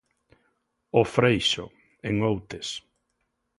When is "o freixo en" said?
0.99-2.15